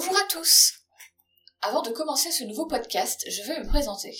[0.00, 0.72] Bonjour à tous
[1.60, 4.16] Avant de commencer ce nouveau podcast, je veux me présenter.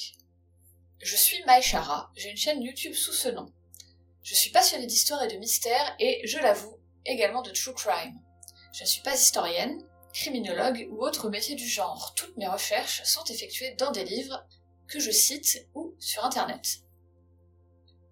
[1.00, 3.50] Je suis Maïchara, j'ai une chaîne YouTube sous ce nom.
[4.22, 8.20] Je suis passionnée d'histoire et de mystère et, je l'avoue, également de true crime.
[8.74, 9.82] Je ne suis pas historienne,
[10.12, 12.12] criminologue ou autre métier du genre.
[12.14, 14.46] Toutes mes recherches sont effectuées dans des livres
[14.86, 16.80] que je cite ou sur internet.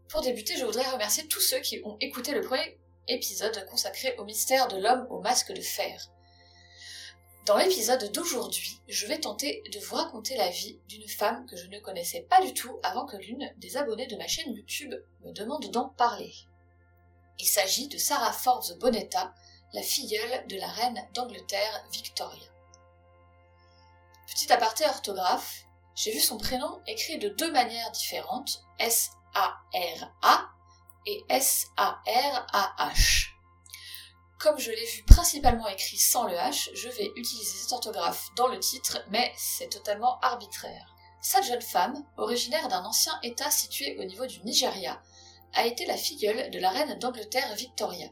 [0.09, 4.25] Pour débuter, je voudrais remercier tous ceux qui ont écouté le premier épisode consacré au
[4.25, 6.11] mystère de l'homme au masque de fer.
[7.49, 11.67] Dans l'épisode d'aujourd'hui, je vais tenter de vous raconter la vie d'une femme que je
[11.69, 14.95] ne connaissais pas du tout avant que l'une des abonnés de ma chaîne YouTube
[15.25, 16.35] me demande d'en parler.
[17.39, 19.33] Il s'agit de Sarah Forbes Bonetta,
[19.73, 22.49] la filleule de la reine d'Angleterre Victoria.
[24.27, 30.51] Petit aparté orthographe, j'ai vu son prénom écrit de deux manières différentes, S-A-R-A
[31.07, 33.38] et S-A-R-A-H.
[34.39, 38.47] Comme je l'ai vu principalement écrit sans le H, je vais utiliser cette orthographe dans
[38.47, 40.95] le titre, mais c'est totalement arbitraire.
[41.21, 45.03] Cette jeune femme, originaire d'un ancien État situé au niveau du Nigeria,
[45.55, 48.09] a été la filleule de la reine d'Angleterre Victoria.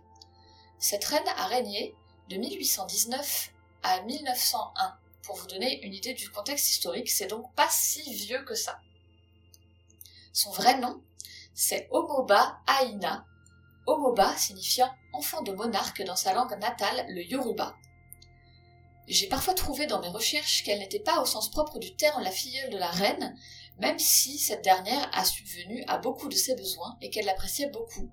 [0.80, 1.94] Cette reine a régné
[2.28, 3.52] de 1819
[3.84, 4.98] à 1901.
[5.22, 8.80] Pour vous donner une idée du contexte historique, c'est donc pas si vieux que ça.
[10.33, 11.00] Son vrai nom,
[11.55, 13.24] c'est Omoba Aina,
[13.87, 17.77] Omoba signifiant enfant de monarque dans sa langue natale, le Yoruba.
[19.06, 22.33] J'ai parfois trouvé dans mes recherches qu'elle n'était pas au sens propre du terme la
[22.33, 23.37] filleule de la reine,
[23.79, 28.11] même si cette dernière a subvenu à beaucoup de ses besoins et qu'elle l'appréciait beaucoup,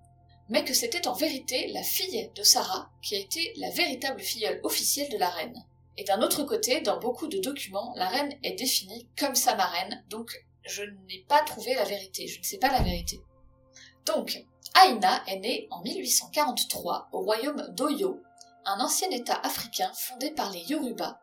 [0.49, 4.59] mais que c'était en vérité la fille de Sarah qui a été la véritable filleule
[4.63, 5.65] officielle de la reine.
[5.97, 10.03] Et d'un autre côté, dans beaucoup de documents, la reine est définie comme sa marraine,
[10.09, 10.31] donc
[10.65, 13.19] je n'ai pas trouvé la vérité, je ne sais pas la vérité.
[14.05, 18.21] Donc, Aina est née en 1843 au royaume d'Oyo,
[18.65, 21.19] un ancien État africain fondé par les Yoruba,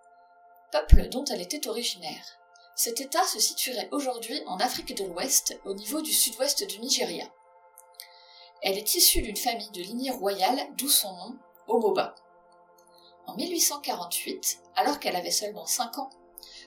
[0.70, 2.38] peuple dont elle était originaire.
[2.76, 7.26] Cet État se situerait aujourd'hui en Afrique de l'Ouest, au niveau du sud-ouest du Nigeria.
[8.62, 12.14] Elle est issue d'une famille de lignée royale, d'où son nom, Omoba.
[13.26, 16.10] En 1848, alors qu'elle avait seulement 5 ans,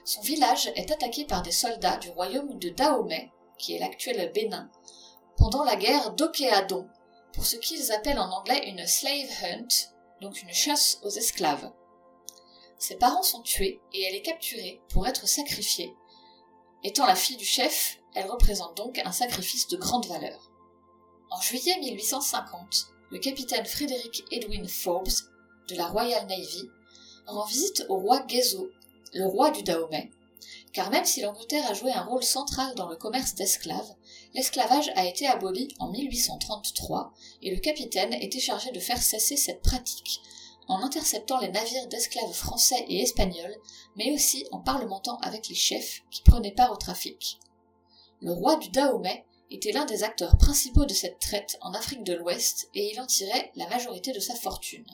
[0.04, 4.70] son village est attaqué par des soldats du royaume de Dahomey, qui est l'actuel Bénin,
[5.36, 6.88] pendant la guerre d'Okéadon,
[7.32, 9.90] pour ce qu'ils appellent en anglais une slave hunt,
[10.20, 11.72] donc une chasse aux esclaves.
[12.78, 15.94] Ses parents sont tués et elle est capturée pour être sacrifiée.
[16.82, 20.50] Étant la fille du chef, elle représente donc un sacrifice de grande valeur.
[21.30, 25.08] En juillet 1850, le capitaine Frédéric Edwin Forbes
[25.68, 26.68] de la Royal Navy
[27.26, 28.68] rend visite au roi Gezo,
[29.14, 30.10] le roi du Dahomey,
[30.72, 33.94] car même si l'Angleterre a joué un rôle central dans le commerce d'esclaves,
[34.34, 37.12] l'esclavage a été aboli en 1833
[37.42, 40.20] et le capitaine était chargé de faire cesser cette pratique
[40.66, 43.56] en interceptant les navires d'esclaves français et espagnols,
[43.96, 47.38] mais aussi en parlementant avec les chefs qui prenaient part au trafic.
[48.20, 52.14] Le roi du Dahomey était l'un des acteurs principaux de cette traite en Afrique de
[52.14, 54.86] l'Ouest et il en tirait la majorité de sa fortune.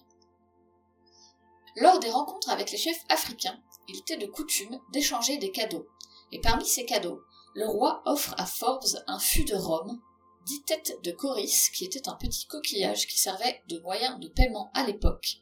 [1.76, 5.86] Lors des rencontres avec les chefs africains, il était de coutume d'échanger des cadeaux,
[6.32, 7.22] et parmi ces cadeaux,
[7.54, 10.00] le roi offre à Forbes un fût de Rome,
[10.46, 14.70] dix têtes de coris, qui était un petit coquillage qui servait de moyen de paiement
[14.74, 15.38] à l'époque,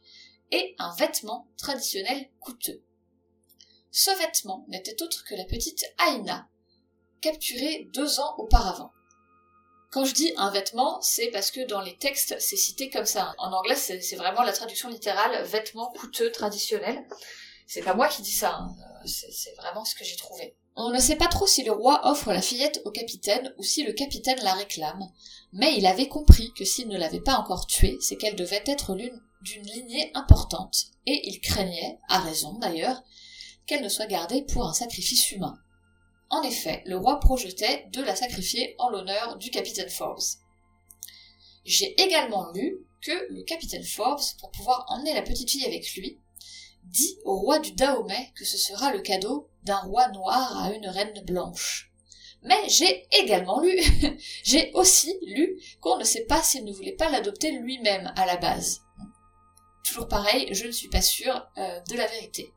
[0.51, 2.83] et un vêtement traditionnel coûteux.
[3.91, 6.49] Ce vêtement n'était autre que la petite Aïna,
[7.21, 8.93] capturée deux ans auparavant.
[9.91, 13.35] Quand je dis un vêtement, c'est parce que dans les textes, c'est cité comme ça.
[13.39, 17.07] En anglais, c'est vraiment la traduction littérale vêtement coûteux traditionnel.
[17.67, 18.75] C'est pas moi qui dis ça, hein.
[19.07, 20.57] c'est vraiment ce que j'ai trouvé.
[20.81, 23.83] On ne sait pas trop si le roi offre la fillette au capitaine ou si
[23.83, 25.11] le capitaine la réclame,
[25.53, 28.95] mais il avait compris que s'il ne l'avait pas encore tuée, c'est qu'elle devait être
[28.95, 33.03] l'une d'une lignée importante, et il craignait, à raison d'ailleurs,
[33.67, 35.59] qu'elle ne soit gardée pour un sacrifice humain.
[36.31, 40.23] En effet, le roi projetait de la sacrifier en l'honneur du capitaine Forbes.
[41.65, 46.21] J'ai également lu que le capitaine Forbes, pour pouvoir emmener la petite fille avec lui,
[46.91, 50.89] dit au roi du Dahomey que ce sera le cadeau d'un roi noir à une
[50.89, 51.91] reine blanche.
[52.43, 53.77] Mais j'ai également lu,
[54.45, 58.37] j'ai aussi lu qu'on ne sait pas s'il ne voulait pas l'adopter lui-même à la
[58.37, 58.81] base.
[59.85, 62.53] Toujours pareil, je ne suis pas sûre euh, de la vérité.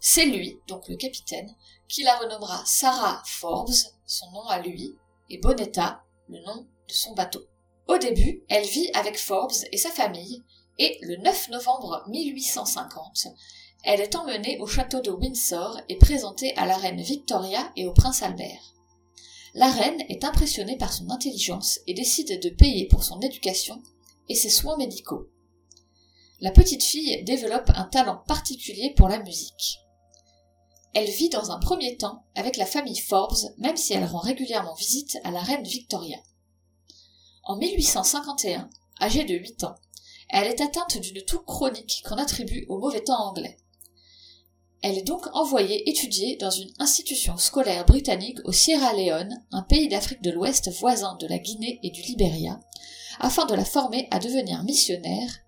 [0.00, 1.54] C'est lui, donc le capitaine,
[1.88, 3.72] qui la renommera Sarah Forbes,
[4.04, 4.94] son nom à lui,
[5.30, 7.46] et Bonetta, le nom de son bateau.
[7.86, 10.42] Au début, elle vit avec Forbes et sa famille,
[10.78, 13.28] et le 9 novembre 1850,
[13.84, 17.92] elle est emmenée au château de Windsor et présentée à la reine Victoria et au
[17.92, 18.74] prince Albert.
[19.52, 23.82] La reine est impressionnée par son intelligence et décide de payer pour son éducation
[24.30, 25.28] et ses soins médicaux.
[26.40, 29.80] La petite fille développe un talent particulier pour la musique.
[30.94, 34.74] Elle vit dans un premier temps avec la famille Forbes, même si elle rend régulièrement
[34.74, 36.18] visite à la reine Victoria.
[37.44, 38.70] En 1851,
[39.02, 39.74] âgée de 8 ans,
[40.30, 43.58] elle est atteinte d'une toux chronique qu'on attribue au mauvais temps anglais.
[44.86, 49.88] Elle est donc envoyée étudier dans une institution scolaire britannique au Sierra Leone, un pays
[49.88, 52.60] d'Afrique de l'Ouest voisin de la Guinée et du Libéria,
[53.18, 55.38] afin de la former à devenir missionnaire,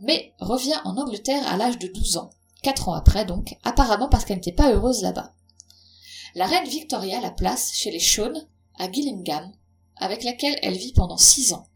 [0.00, 2.30] mais revient en Angleterre à l'âge de 12 ans,
[2.62, 5.34] quatre ans après donc, apparemment parce qu'elle n'était pas heureuse là-bas.
[6.34, 8.48] La reine Victoria la place chez les Shawn,
[8.78, 9.52] à Gillingham,
[9.96, 11.66] avec laquelle elle vit pendant six ans.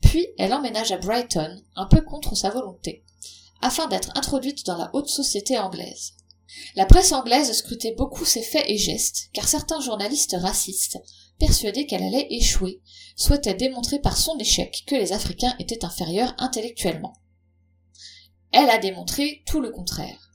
[0.00, 3.04] Puis elle emménage à Brighton, un peu contre sa volonté,
[3.60, 6.14] afin d'être introduite dans la haute société anglaise.
[6.74, 10.98] La presse anglaise scrutait beaucoup ses faits et gestes, car certains journalistes racistes,
[11.38, 12.80] persuadés qu'elle allait échouer,
[13.16, 17.14] souhaitaient démontrer par son échec que les Africains étaient inférieurs intellectuellement.
[18.52, 20.30] Elle a démontré tout le contraire.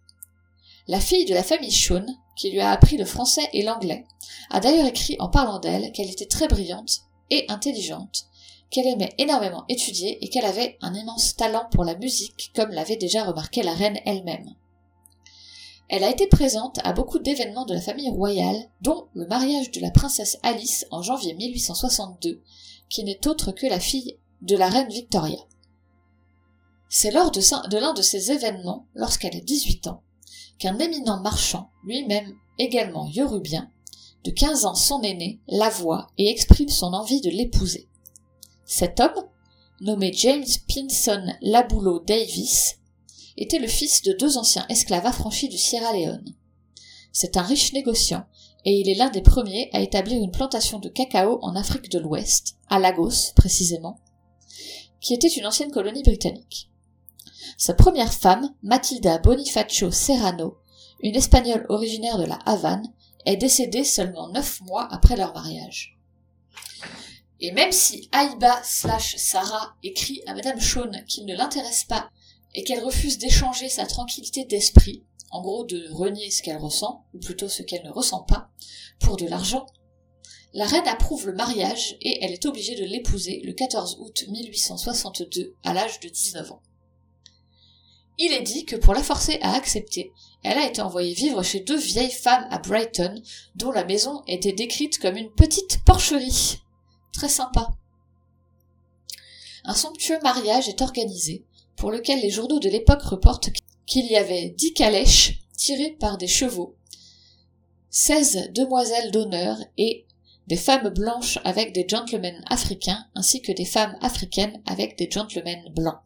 [0.87, 2.05] La fille de la famille Shawn,
[2.35, 4.05] qui lui a appris le français et l'anglais,
[4.49, 8.25] a d'ailleurs écrit en parlant d'elle qu'elle était très brillante et intelligente,
[8.69, 12.95] qu'elle aimait énormément étudier et qu'elle avait un immense talent pour la musique, comme l'avait
[12.95, 14.55] déjà remarqué la reine elle-même.
[15.89, 19.79] Elle a été présente à beaucoup d'événements de la famille royale, dont le mariage de
[19.79, 22.41] la princesse Alice en janvier 1862,
[22.89, 25.39] qui n'est autre que la fille de la reine Victoria.
[26.89, 30.03] C'est lors de, l'un de ces événements, lorsqu'elle a 18 ans,
[30.59, 33.71] qu'un éminent marchand, lui-même également yorubien,
[34.23, 37.87] de 15 ans son aîné, la voit et exprime son envie de l'épouser.
[38.65, 39.25] Cet homme,
[39.79, 42.79] nommé James Pinson Labulo Davis,
[43.37, 46.33] était le fils de deux anciens esclaves affranchis du Sierra Leone.
[47.11, 48.25] C'est un riche négociant,
[48.65, 51.99] et il est l'un des premiers à établir une plantation de cacao en Afrique de
[51.99, 53.99] l'Ouest, à Lagos précisément,
[54.99, 56.69] qui était une ancienne colonie britannique.
[57.57, 60.57] Sa première femme, Matilda Bonifacio Serrano,
[61.01, 62.91] une espagnole originaire de la Havane,
[63.25, 65.97] est décédée seulement neuf mois après leur mariage.
[67.39, 72.09] Et même si Aïba slash Sarah écrit à Madame Shawn qu'il ne l'intéresse pas
[72.57, 77.19] et qu'elle refuse d'échanger sa tranquillité d'esprit, en gros de renier ce qu'elle ressent, ou
[77.19, 78.49] plutôt ce qu'elle ne ressent pas,
[78.99, 79.67] pour de l'argent,
[80.53, 85.55] la reine approuve le mariage et elle est obligée de l'épouser le 14 août 1862
[85.63, 86.63] à l'âge de 19 ans.
[88.17, 90.11] Il est dit que pour la forcer à accepter,
[90.43, 93.21] elle a été envoyée vivre chez deux vieilles femmes à Brighton,
[93.53, 96.57] dont la maison était décrite comme une petite porcherie.
[97.13, 97.69] Très sympa.
[99.63, 101.45] Un somptueux mariage est organisé,
[101.77, 103.49] pour lequel les journaux de l'époque reportent
[103.85, 106.75] qu'il y avait dix calèches tirées par des chevaux,
[107.89, 110.05] seize demoiselles d'honneur et
[110.47, 115.61] des femmes blanches avec des gentlemen africains ainsi que des femmes africaines avec des gentlemen
[115.73, 115.99] blancs.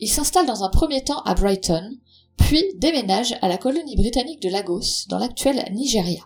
[0.00, 1.98] Il s'installe dans un premier temps à Brighton,
[2.36, 6.22] puis déménage à la colonie britannique de Lagos, dans l'actuel Nigeria.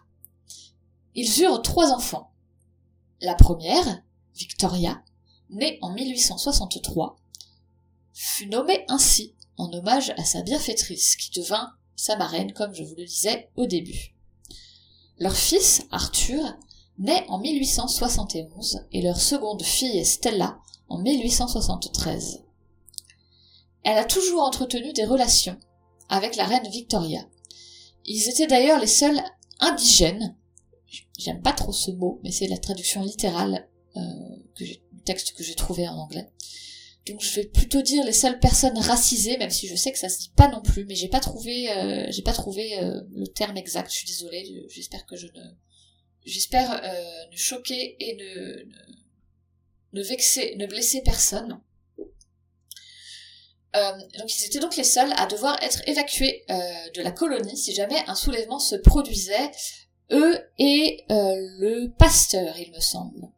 [1.14, 2.30] Ils eurent trois enfants.
[3.20, 4.02] La première,
[4.34, 5.02] Victoria,
[5.50, 7.16] née en 1863,
[8.16, 12.94] fut nommée ainsi en hommage à sa bienfaitrice qui devint sa marraine comme je vous
[12.96, 14.14] le disais au début.
[15.18, 16.42] Leur fils, Arthur,
[16.98, 20.58] naît en 1871 et leur seconde fille, Stella,
[20.88, 22.42] en 1873.
[23.82, 25.58] Elle a toujours entretenu des relations
[26.08, 27.20] avec la reine Victoria.
[28.06, 29.22] Ils étaient d'ailleurs les seuls
[29.60, 30.36] indigènes,
[31.18, 34.00] j'aime pas trop ce mot, mais c'est la traduction littérale euh,
[34.54, 36.30] du texte que j'ai trouvé en anglais,
[37.06, 40.08] donc je vais plutôt dire les seules personnes racisées, même si je sais que ça
[40.08, 43.26] se dit pas non plus, mais j'ai pas trouvé, euh, j'ai pas trouvé euh, le
[43.28, 43.90] terme exact.
[43.90, 44.66] Je suis désolée.
[44.68, 45.42] J'espère que je ne,
[46.24, 51.60] j'espère euh, ne choquer et ne, ne, vexer, ne blesser personne.
[54.18, 58.02] donc ils étaient donc les seuls à devoir être évacués de la colonie si jamais
[58.08, 59.50] un soulèvement se produisait.
[60.10, 63.28] Eux et le pasteur, il me semble.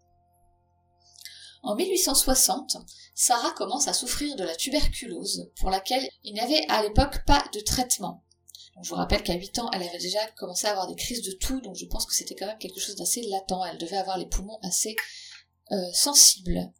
[1.62, 2.76] En 1860,
[3.14, 7.44] Sarah commence à souffrir de la tuberculose, pour laquelle il n'y avait à l'époque pas
[7.52, 8.24] de traitement.
[8.80, 11.32] je vous rappelle qu'à 8 ans, elle avait déjà commencé à avoir des crises de
[11.32, 13.64] toux, donc je pense que c'était quand même quelque chose d'assez latent.
[13.70, 14.94] Elle devait avoir les poumons assez
[15.72, 16.72] euh, sensibles.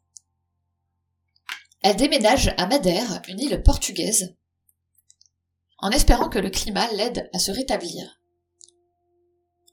[1.81, 4.35] Elle déménage à Madère, une île portugaise,
[5.77, 8.21] en espérant que le climat l'aide à se rétablir.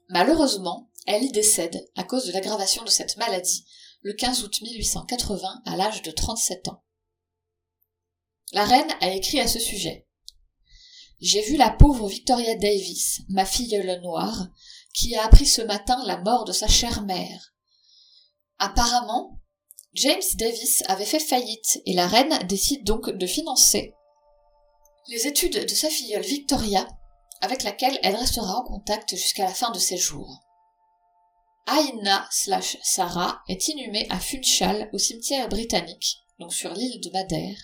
[0.09, 3.65] Malheureusement, elle y décède à cause de l'aggravation de cette maladie
[4.01, 6.83] le 15 août 1880 à l'âge de 37 ans.
[8.53, 10.07] La reine a écrit à ce sujet.
[11.19, 14.47] J'ai vu la pauvre Victoria Davis, ma filleule noire,
[14.93, 17.53] qui a appris ce matin la mort de sa chère mère.
[18.59, 19.41] Apparemment,
[19.93, 23.93] James Davis avait fait faillite et la reine décide donc de financer
[25.07, 26.87] les études de sa filleule Victoria
[27.41, 30.46] avec laquelle elle restera en contact jusqu'à la fin de ses jours.
[31.67, 37.57] Aina slash Sarah est inhumée à Funchal au cimetière britannique, donc sur l'île de Madère,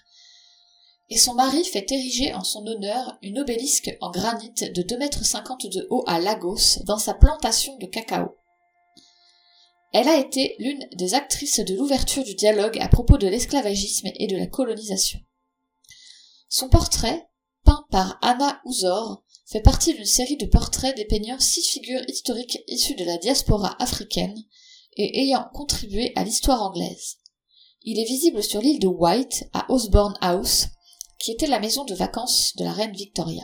[1.10, 5.70] et son mari fait ériger en son honneur une obélisque en granit de 2,50 mètres
[5.70, 8.38] de haut à Lagos dans sa plantation de cacao.
[9.94, 14.28] Elle a été l'une des actrices de l'ouverture du dialogue à propos de l'esclavagisme et
[14.28, 15.20] de la colonisation.
[16.50, 17.30] Son portrait,
[17.64, 19.23] peint par Anna Ouzor,
[19.54, 24.36] fait partie d'une série de portraits dépeignant six figures historiques issues de la diaspora africaine
[24.98, 27.18] et ayant contribué à l'histoire anglaise.
[27.84, 30.66] Il est visible sur l'île de White, à Osborne House,
[31.20, 33.44] qui était la maison de vacances de la reine Victoria.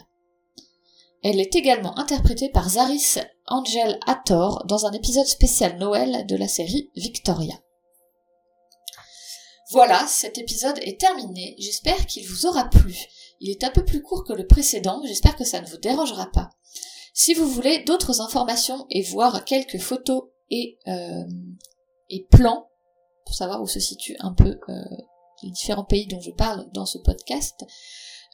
[1.22, 6.48] Elle est également interprétée par Zaris Angel Hathor dans un épisode spécial Noël de la
[6.48, 7.62] série Victoria.
[9.70, 12.98] Voilà, cet épisode est terminé, j'espère qu'il vous aura plu.
[13.40, 16.30] Il est un peu plus court que le précédent, j'espère que ça ne vous dérangera
[16.32, 16.50] pas.
[17.14, 21.24] Si vous voulez d'autres informations et voir quelques photos et, euh,
[22.32, 22.70] plans,
[23.26, 24.84] pour savoir où se situent un peu euh,
[25.44, 27.66] les différents pays dont je parle dans ce podcast,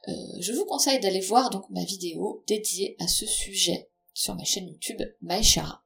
[0.07, 4.43] euh, je vous conseille d'aller voir donc ma vidéo dédiée à ce sujet sur ma
[4.43, 5.84] chaîne YouTube Maeshara.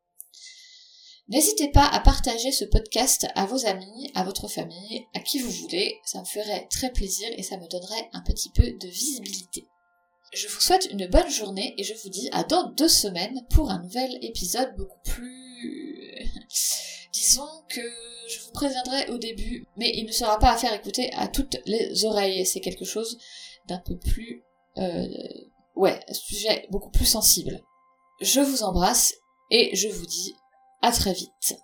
[1.29, 5.51] N'hésitez pas à partager ce podcast à vos amis, à votre famille, à qui vous
[5.51, 9.67] voulez, ça me ferait très plaisir et ça me donnerait un petit peu de visibilité.
[10.33, 13.69] Je vous souhaite une bonne journée et je vous dis à dans deux semaines pour
[13.69, 16.31] un nouvel épisode beaucoup plus...
[17.13, 17.81] Disons que
[18.27, 21.57] je vous préviendrai au début, mais il ne sera pas à faire écouter à toutes
[21.67, 22.43] les oreilles.
[22.43, 23.19] C'est quelque chose
[23.67, 24.43] d'un peu plus...
[24.77, 25.07] Euh,
[25.75, 27.61] ouais, sujet beaucoup plus sensible.
[28.19, 29.13] Je vous embrasse
[29.51, 30.35] et je vous dis
[30.81, 31.59] à très vite.